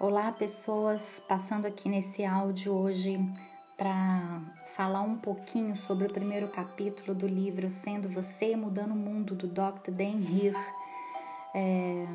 Olá, 0.00 0.32
pessoas, 0.32 1.22
passando 1.28 1.66
aqui 1.66 1.88
nesse 1.88 2.24
áudio 2.24 2.74
hoje 2.74 3.16
para 3.76 4.42
falar 4.74 5.02
um 5.02 5.16
pouquinho 5.16 5.76
sobre 5.76 6.08
o 6.08 6.12
primeiro 6.12 6.48
capítulo 6.48 7.14
do 7.14 7.28
livro 7.28 7.70
Sendo 7.70 8.08
Você 8.08 8.56
Mudando 8.56 8.90
o 8.90 8.96
Mundo, 8.96 9.36
do 9.36 9.46
Dr. 9.46 9.92
Dan 9.92 10.18
Heer. 10.18 10.56
É, 11.54 12.06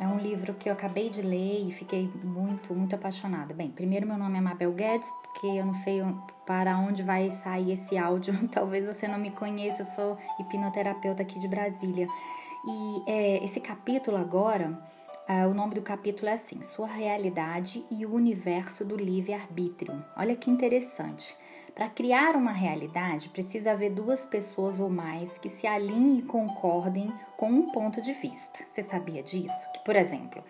é 0.00 0.06
um 0.06 0.18
livro 0.18 0.52
que 0.52 0.68
eu 0.68 0.74
acabei 0.74 1.08
de 1.08 1.22
ler 1.22 1.66
e 1.66 1.72
fiquei 1.72 2.12
muito, 2.22 2.74
muito 2.74 2.94
apaixonada. 2.94 3.54
Bem, 3.54 3.70
primeiro 3.70 4.06
meu 4.06 4.18
nome 4.18 4.36
é 4.36 4.40
Mabel 4.42 4.72
Guedes, 4.74 5.10
porque 5.22 5.46
eu 5.46 5.64
não 5.64 5.74
sei 5.74 6.02
para 6.44 6.76
onde 6.76 7.02
vai 7.02 7.30
sair 7.30 7.72
esse 7.72 7.96
áudio. 7.96 8.34
Talvez 8.52 8.84
você 8.84 9.08
não 9.08 9.18
me 9.18 9.30
conheça, 9.30 9.80
eu 9.80 9.86
sou 9.86 10.18
hipnoterapeuta 10.38 11.22
aqui 11.22 11.38
de 11.38 11.48
Brasília. 11.48 12.06
E 12.66 13.10
é, 13.10 13.42
esse 13.42 13.60
capítulo 13.60 14.18
agora 14.18 14.78
Uh, 15.28 15.46
o 15.46 15.52
nome 15.52 15.74
do 15.74 15.82
capítulo 15.82 16.30
é 16.30 16.32
assim: 16.32 16.62
Sua 16.62 16.86
realidade 16.86 17.84
e 17.90 18.06
o 18.06 18.14
universo 18.14 18.82
do 18.82 18.96
livre-arbítrio. 18.96 20.02
Olha 20.16 20.34
que 20.34 20.50
interessante. 20.50 21.36
Para 21.74 21.90
criar 21.90 22.34
uma 22.34 22.50
realidade, 22.50 23.28
precisa 23.28 23.72
haver 23.72 23.90
duas 23.90 24.24
pessoas 24.24 24.80
ou 24.80 24.88
mais 24.88 25.36
que 25.36 25.50
se 25.50 25.66
alinhem 25.66 26.20
e 26.20 26.22
concordem 26.22 27.12
com 27.36 27.50
um 27.50 27.70
ponto 27.70 28.00
de 28.00 28.14
vista. 28.14 28.64
Você 28.70 28.82
sabia 28.82 29.22
disso? 29.22 29.70
Que, 29.74 29.84
por 29.84 29.96
exemplo, 29.96 30.42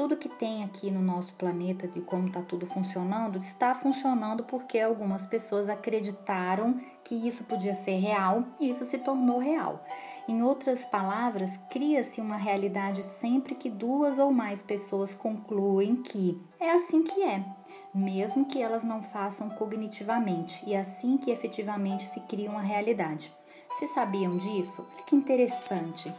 tudo 0.00 0.16
que 0.16 0.30
tem 0.30 0.64
aqui 0.64 0.90
no 0.90 1.02
nosso 1.02 1.34
planeta, 1.34 1.86
de 1.86 2.00
como 2.00 2.28
está 2.28 2.40
tudo 2.40 2.64
funcionando, 2.64 3.38
está 3.38 3.74
funcionando 3.74 4.42
porque 4.44 4.78
algumas 4.78 5.26
pessoas 5.26 5.68
acreditaram 5.68 6.80
que 7.04 7.14
isso 7.14 7.44
podia 7.44 7.74
ser 7.74 7.98
real 7.98 8.44
e 8.58 8.70
isso 8.70 8.86
se 8.86 8.96
tornou 8.96 9.38
real. 9.38 9.84
Em 10.26 10.42
outras 10.42 10.86
palavras, 10.86 11.60
cria-se 11.68 12.18
uma 12.18 12.38
realidade 12.38 13.02
sempre 13.02 13.54
que 13.54 13.68
duas 13.68 14.18
ou 14.18 14.32
mais 14.32 14.62
pessoas 14.62 15.14
concluem 15.14 15.96
que 15.96 16.40
é 16.58 16.70
assim 16.72 17.02
que 17.02 17.22
é, 17.22 17.44
mesmo 17.94 18.46
que 18.46 18.62
elas 18.62 18.82
não 18.82 19.02
façam 19.02 19.50
cognitivamente, 19.50 20.64
e 20.66 20.72
é 20.72 20.80
assim 20.80 21.18
que 21.18 21.30
efetivamente 21.30 22.04
se 22.04 22.20
cria 22.20 22.48
uma 22.48 22.62
realidade. 22.62 23.30
Vocês 23.68 23.90
sabiam 23.90 24.38
disso? 24.38 24.88
Olha 24.94 25.04
que 25.04 25.14
interessante. 25.14 26.10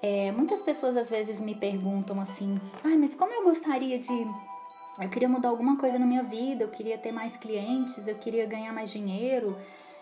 É, 0.00 0.30
muitas 0.30 0.62
pessoas 0.62 0.96
às 0.96 1.10
vezes 1.10 1.40
me 1.40 1.54
perguntam 1.54 2.20
assim: 2.20 2.60
ah, 2.84 2.96
mas 2.98 3.14
como 3.14 3.32
eu 3.32 3.44
gostaria 3.44 3.98
de. 3.98 4.26
Eu 5.00 5.08
queria 5.08 5.28
mudar 5.28 5.48
alguma 5.48 5.76
coisa 5.76 5.98
na 5.98 6.06
minha 6.06 6.22
vida, 6.22 6.64
eu 6.64 6.68
queria 6.68 6.98
ter 6.98 7.12
mais 7.12 7.36
clientes, 7.36 8.08
eu 8.08 8.16
queria 8.16 8.46
ganhar 8.46 8.72
mais 8.72 8.90
dinheiro, 8.90 9.56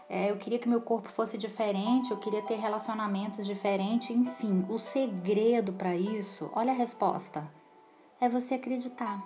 é, 0.09 0.31
eu 0.31 0.37
queria 0.37 0.59
que 0.59 0.69
meu 0.69 0.81
corpo 0.81 1.09
fosse 1.11 1.37
diferente, 1.37 2.11
eu 2.11 2.17
queria 2.17 2.41
ter 2.43 2.57
relacionamentos 2.57 3.45
diferentes, 3.45 4.11
enfim. 4.11 4.65
O 4.69 4.79
segredo 4.79 5.73
para 5.73 5.95
isso, 5.97 6.51
olha 6.55 6.73
a 6.73 6.77
resposta: 6.77 7.47
é 8.21 8.29
você 8.29 8.55
acreditar. 8.55 9.23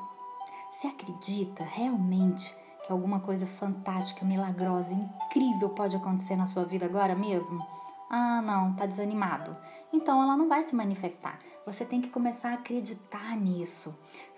Você 0.71 0.87
acredita 0.87 1.65
realmente 1.65 2.55
que 2.87 2.93
alguma 2.93 3.19
coisa 3.21 3.47
fantástica, 3.47 4.25
milagrosa, 4.25 4.93
incrível 4.93 5.69
pode 5.71 5.97
acontecer 5.97 6.37
na 6.37 6.47
sua 6.47 6.65
vida 6.65 6.87
agora 6.87 7.15
mesmo? 7.15 7.80
Ah, 8.13 8.43
não, 8.43 8.75
tá 8.75 8.87
desanimado. 8.87 9.57
Então 9.93 10.21
ela 10.21 10.37
não 10.37 10.49
vai 10.49 10.65
se 10.65 10.75
manifestar. 10.75 11.39
Você 11.65 11.85
tem 11.85 12.01
que 12.01 12.11
começar 12.11 12.51
a 12.51 12.55
acreditar 12.55 13.37
nisso. 13.37 13.97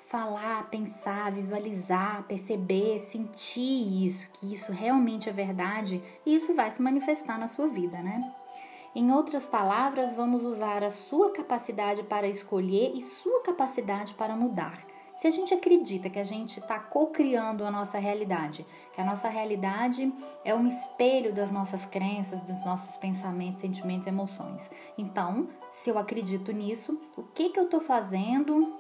Falar, 0.09 0.69
pensar, 0.69 1.33
visualizar, 1.33 2.23
perceber, 2.25 2.99
sentir 2.99 4.05
isso, 4.05 4.29
que 4.35 4.53
isso 4.53 4.71
realmente 4.73 5.31
é 5.31 5.33
verdade 5.33 6.03
e 6.27 6.35
isso 6.35 6.55
vai 6.55 6.71
se 6.71 6.83
manifestar 6.83 7.39
na 7.39 7.49
sua 7.49 7.67
vida, 7.67 8.03
né? 8.03 8.31
Em 8.95 9.11
outras 9.11 9.47
palavras, 9.47 10.13
vamos 10.13 10.45
usar 10.45 10.85
a 10.85 10.91
sua 10.91 11.33
capacidade 11.33 12.03
para 12.03 12.29
escolher 12.29 12.93
e 12.95 13.01
sua 13.01 13.41
capacidade 13.41 14.13
para 14.13 14.37
mudar. 14.37 14.85
Se 15.23 15.29
a 15.29 15.31
gente 15.31 15.55
acredita 15.55 16.11
que 16.11 16.19
a 16.19 16.25
gente 16.25 16.59
está 16.59 16.81
co-criando 16.81 17.65
a 17.65 17.71
nossa 17.71 17.97
realidade, 17.97 18.67
que 18.93 19.01
a 19.01 19.05
nossa 19.05 19.29
realidade 19.29 20.13
é 20.45 20.53
um 20.53 20.67
espelho 20.67 21.33
das 21.33 21.49
nossas 21.49 21.87
crenças, 21.87 22.43
dos 22.43 22.61
nossos 22.65 22.97
pensamentos, 22.97 23.61
sentimentos, 23.61 24.09
emoções. 24.09 24.69
Então, 24.99 25.47
se 25.71 25.89
eu 25.89 25.97
acredito 25.97 26.51
nisso, 26.51 27.01
o 27.17 27.23
que, 27.23 27.51
que 27.51 27.61
eu 27.61 27.67
estou 27.67 27.81
fazendo 27.81 28.75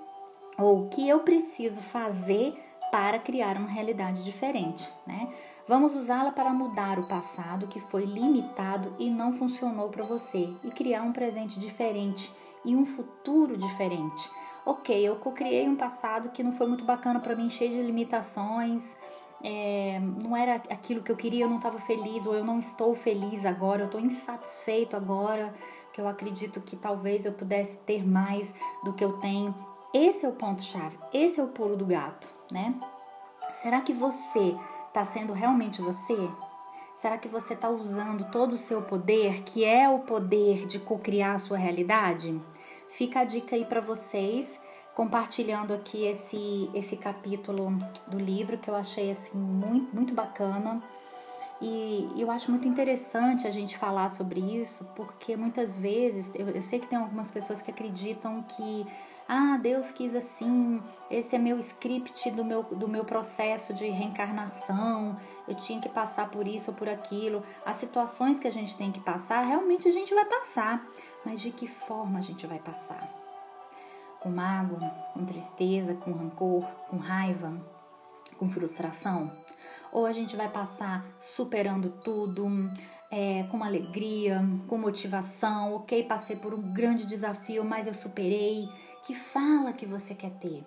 ou 0.58 0.82
o 0.82 0.88
que 0.88 1.08
eu 1.08 1.20
preciso 1.20 1.80
fazer 1.80 2.60
para 2.90 3.20
criar 3.20 3.56
uma 3.56 3.68
realidade 3.68 4.24
diferente, 4.24 4.92
né? 5.06 5.32
Vamos 5.68 5.94
usá-la 5.94 6.32
para 6.32 6.52
mudar 6.52 6.98
o 6.98 7.06
passado 7.06 7.68
que 7.68 7.78
foi 7.78 8.04
limitado 8.04 8.96
e 8.98 9.08
não 9.08 9.32
funcionou 9.32 9.90
para 9.90 10.04
você 10.04 10.52
e 10.64 10.72
criar 10.72 11.02
um 11.02 11.12
presente 11.12 11.60
diferente 11.60 12.34
e 12.64 12.76
um 12.76 12.84
futuro 12.84 13.56
diferente. 13.56 14.30
Ok, 14.64 14.96
eu 14.96 15.16
criei 15.16 15.68
um 15.68 15.76
passado 15.76 16.30
que 16.30 16.42
não 16.42 16.52
foi 16.52 16.66
muito 16.66 16.84
bacana 16.84 17.18
para 17.18 17.34
mim, 17.34 17.50
cheio 17.50 17.70
de 17.72 17.82
limitações, 17.82 18.96
é, 19.42 19.98
não 20.00 20.36
era 20.36 20.54
aquilo 20.54 21.02
que 21.02 21.10
eu 21.10 21.16
queria, 21.16 21.44
eu 21.44 21.48
não 21.48 21.56
estava 21.56 21.78
feliz, 21.78 22.24
ou 22.26 22.34
eu 22.34 22.44
não 22.44 22.58
estou 22.58 22.94
feliz 22.94 23.44
agora, 23.44 23.82
eu 23.82 23.86
estou 23.86 24.00
insatisfeito 24.00 24.96
agora, 24.96 25.52
que 25.92 26.00
eu 26.00 26.06
acredito 26.06 26.60
que 26.60 26.76
talvez 26.76 27.24
eu 27.24 27.32
pudesse 27.32 27.76
ter 27.78 28.06
mais 28.06 28.54
do 28.84 28.92
que 28.92 29.04
eu 29.04 29.14
tenho. 29.14 29.54
Esse 29.92 30.24
é 30.24 30.28
o 30.28 30.32
ponto-chave, 30.32 30.96
esse 31.12 31.40
é 31.40 31.42
o 31.42 31.48
pulo 31.48 31.76
do 31.76 31.84
gato, 31.84 32.28
né? 32.50 32.74
Será 33.52 33.80
que 33.80 33.92
você 33.92 34.56
está 34.88 35.04
sendo 35.04 35.32
realmente 35.32 35.82
você? 35.82 36.16
Será 36.94 37.18
que 37.18 37.28
você 37.28 37.54
está 37.54 37.68
usando 37.68 38.30
todo 38.30 38.52
o 38.52 38.58
seu 38.58 38.80
poder, 38.82 39.42
que 39.42 39.64
é 39.64 39.88
o 39.88 40.00
poder 40.00 40.66
de 40.66 40.78
co-criar 40.78 41.32
a 41.32 41.38
sua 41.38 41.56
realidade? 41.56 42.40
Fica 42.92 43.20
a 43.20 43.24
dica 43.24 43.56
aí 43.56 43.64
para 43.64 43.80
vocês, 43.80 44.60
compartilhando 44.94 45.72
aqui 45.72 46.04
esse, 46.04 46.68
esse 46.74 46.94
capítulo 46.94 47.70
do 48.06 48.18
livro 48.18 48.58
que 48.58 48.68
eu 48.68 48.76
achei 48.76 49.10
assim 49.10 49.34
muito, 49.34 49.96
muito 49.96 50.12
bacana. 50.12 50.82
E 51.58 52.06
eu 52.18 52.30
acho 52.30 52.50
muito 52.50 52.68
interessante 52.68 53.46
a 53.46 53.50
gente 53.50 53.78
falar 53.78 54.10
sobre 54.10 54.40
isso, 54.40 54.84
porque 54.94 55.38
muitas 55.38 55.74
vezes 55.74 56.30
eu, 56.34 56.50
eu 56.50 56.60
sei 56.60 56.80
que 56.80 56.86
tem 56.86 56.98
algumas 56.98 57.30
pessoas 57.30 57.62
que 57.62 57.70
acreditam 57.70 58.42
que 58.42 58.86
ah, 59.34 59.56
Deus 59.56 59.90
quis 59.90 60.14
assim, 60.14 60.82
esse 61.10 61.34
é 61.34 61.38
meu 61.38 61.56
script 61.56 62.30
do 62.32 62.44
meu, 62.44 62.64
do 62.64 62.86
meu 62.86 63.02
processo 63.02 63.72
de 63.72 63.86
reencarnação, 63.86 65.16
eu 65.48 65.54
tinha 65.54 65.80
que 65.80 65.88
passar 65.88 66.30
por 66.30 66.46
isso 66.46 66.70
ou 66.70 66.76
por 66.76 66.86
aquilo. 66.86 67.42
As 67.64 67.76
situações 67.76 68.38
que 68.38 68.46
a 68.46 68.52
gente 68.52 68.76
tem 68.76 68.92
que 68.92 69.00
passar, 69.00 69.40
realmente 69.40 69.88
a 69.88 69.90
gente 69.90 70.14
vai 70.14 70.26
passar, 70.26 70.86
mas 71.24 71.40
de 71.40 71.50
que 71.50 71.66
forma 71.66 72.18
a 72.18 72.20
gente 72.20 72.46
vai 72.46 72.58
passar? 72.58 73.08
Com 74.20 74.28
mágoa, 74.28 74.90
com 75.14 75.24
tristeza, 75.24 75.94
com 75.94 76.12
rancor, 76.12 76.66
com 76.90 76.98
raiva, 76.98 77.58
com 78.38 78.46
frustração? 78.46 79.32
Ou 79.90 80.04
a 80.04 80.12
gente 80.12 80.36
vai 80.36 80.50
passar 80.50 81.06
superando 81.18 81.88
tudo, 81.88 82.50
é, 83.10 83.44
com 83.44 83.64
alegria, 83.64 84.42
com 84.66 84.76
motivação, 84.76 85.74
ok, 85.74 86.02
passei 86.04 86.36
por 86.36 86.52
um 86.52 86.72
grande 86.72 87.06
desafio, 87.06 87.64
mas 87.64 87.86
eu 87.86 87.94
superei. 87.94 88.68
Que 89.02 89.14
fala 89.14 89.72
que 89.72 89.84
você 89.84 90.14
quer 90.14 90.30
ter? 90.30 90.64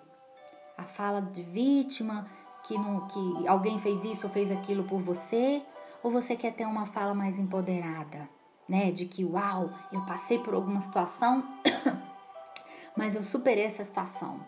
A 0.76 0.82
fala 0.82 1.22
de 1.22 1.40
vítima, 1.40 2.26
que, 2.64 2.76
não, 2.76 3.06
que 3.06 3.48
alguém 3.48 3.78
fez 3.78 4.04
isso 4.04 4.26
ou 4.26 4.32
fez 4.32 4.50
aquilo 4.50 4.84
por 4.84 5.00
você? 5.00 5.62
Ou 6.02 6.10
você 6.10 6.36
quer 6.36 6.52
ter 6.52 6.66
uma 6.66 6.84
fala 6.84 7.14
mais 7.14 7.38
empoderada, 7.38 8.28
né? 8.68 8.90
De 8.90 9.06
que, 9.06 9.24
uau, 9.24 9.70
eu 9.90 10.04
passei 10.04 10.38
por 10.38 10.52
alguma 10.52 10.82
situação, 10.82 11.44
mas 12.94 13.14
eu 13.14 13.22
superei 13.22 13.64
essa 13.64 13.82
situação. 13.82 14.38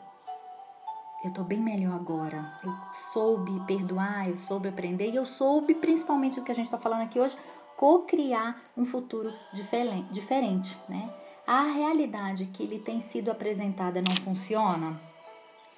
Eu 1.24 1.32
tô 1.32 1.42
bem 1.42 1.60
melhor 1.60 1.94
agora. 1.94 2.58
Eu 2.62 2.72
soube 2.92 3.58
perdoar, 3.66 4.28
eu 4.28 4.36
soube 4.36 4.68
aprender 4.68 5.10
e 5.10 5.16
eu 5.16 5.24
soube, 5.24 5.74
principalmente 5.74 6.38
do 6.38 6.44
que 6.44 6.52
a 6.52 6.54
gente 6.54 6.70
tá 6.70 6.78
falando 6.78 7.02
aqui 7.02 7.18
hoje, 7.18 7.36
co-criar 7.74 8.60
um 8.76 8.84
futuro 8.84 9.32
diferente, 9.52 10.78
né? 10.88 11.10
A 11.48 11.62
realidade 11.62 12.44
que 12.44 12.66
lhe 12.66 12.78
tem 12.78 13.00
sido 13.00 13.30
apresentada 13.30 14.02
não 14.06 14.14
funciona? 14.16 15.00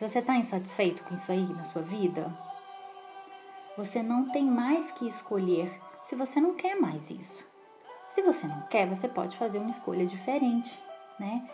Você 0.00 0.18
está 0.18 0.34
insatisfeito 0.34 1.04
com 1.04 1.14
isso 1.14 1.30
aí 1.30 1.46
na 1.54 1.62
sua 1.62 1.80
vida? 1.80 2.28
Você 3.76 4.02
não 4.02 4.32
tem 4.32 4.44
mais 4.44 4.90
que 4.90 5.06
escolher 5.06 5.70
se 6.02 6.16
você 6.16 6.40
não 6.40 6.54
quer 6.54 6.74
mais 6.74 7.08
isso. 7.12 7.38
Se 8.08 8.20
você 8.20 8.48
não 8.48 8.62
quer, 8.62 8.88
você 8.88 9.06
pode 9.06 9.36
fazer 9.36 9.58
uma 9.58 9.70
escolha 9.70 10.04
diferente, 10.04 10.76
né? 11.20 11.48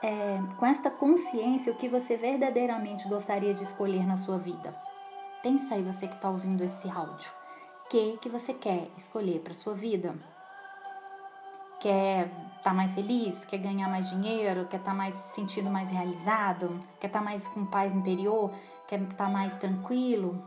É, 0.00 0.38
com 0.56 0.64
esta 0.64 0.88
consciência, 0.88 1.72
o 1.72 1.76
que 1.76 1.88
você 1.88 2.16
verdadeiramente 2.16 3.08
gostaria 3.08 3.52
de 3.52 3.64
escolher 3.64 4.06
na 4.06 4.16
sua 4.16 4.38
vida? 4.38 4.72
Pensa 5.42 5.74
aí, 5.74 5.82
você 5.82 6.06
que 6.06 6.14
está 6.14 6.30
ouvindo 6.30 6.62
esse 6.62 6.88
áudio 6.88 7.32
que 7.88 8.16
que 8.18 8.28
você 8.28 8.52
quer 8.52 8.88
escolher 8.96 9.40
para 9.40 9.54
sua 9.54 9.74
vida? 9.74 10.14
Quer 11.80 12.26
estar 12.26 12.62
tá 12.62 12.74
mais 12.74 12.92
feliz? 12.92 13.44
Quer 13.44 13.58
ganhar 13.58 13.88
mais 13.88 14.08
dinheiro? 14.08 14.66
Quer 14.66 14.78
estar 14.78 14.90
tá 14.90 14.96
mais 14.96 15.14
se 15.14 15.34
sentindo 15.34 15.70
mais 15.70 15.90
realizado? 15.90 16.80
Quer 16.98 17.08
estar 17.08 17.18
tá 17.18 17.24
mais 17.24 17.46
com 17.48 17.66
paz 17.66 17.94
interior? 17.94 18.52
Quer 18.88 19.02
estar 19.02 19.16
tá 19.16 19.28
mais 19.28 19.56
tranquilo? 19.56 20.42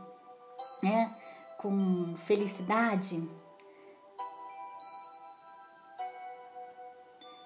Né? 0.82 1.14
Com 1.58 2.14
felicidade? 2.16 3.28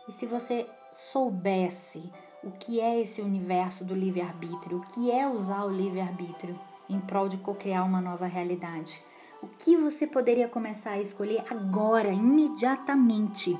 E 0.08 0.12
se 0.12 0.26
você 0.26 0.66
soubesse 0.92 2.12
o 2.42 2.50
que 2.50 2.80
é 2.80 3.00
esse 3.00 3.22
universo 3.22 3.84
do 3.84 3.94
livre-arbítrio, 3.94 4.78
o 4.78 4.86
que 4.86 5.10
é 5.10 5.26
usar 5.26 5.64
o 5.64 5.70
livre-arbítrio 5.70 6.58
em 6.88 7.00
prol 7.00 7.28
de 7.28 7.38
co-criar 7.38 7.84
uma 7.84 8.00
nova 8.00 8.26
realidade. 8.26 9.00
O 9.42 9.48
que 9.48 9.76
você 9.76 10.06
poderia 10.06 10.48
começar 10.48 10.92
a 10.92 11.00
escolher 11.00 11.42
agora, 11.50 12.08
imediatamente? 12.08 13.58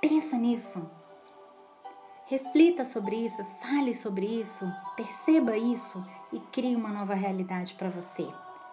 Pensa 0.00 0.36
nisso. 0.36 0.88
Reflita 2.26 2.84
sobre 2.84 3.16
isso, 3.16 3.44
fale 3.62 3.94
sobre 3.94 4.26
isso, 4.26 4.66
perceba 4.96 5.56
isso 5.56 6.04
e 6.32 6.40
crie 6.40 6.74
uma 6.74 6.90
nova 6.90 7.14
realidade 7.14 7.74
para 7.74 7.88
você. 7.88 8.28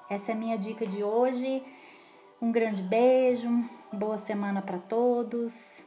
Essa 0.09 0.31
é 0.31 0.33
a 0.33 0.37
minha 0.37 0.57
dica 0.57 0.85
de 0.85 1.03
hoje. 1.03 1.63
Um 2.41 2.51
grande 2.51 2.81
beijo, 2.81 3.47
boa 3.91 4.17
semana 4.17 4.61
para 4.61 4.79
todos. 4.79 5.85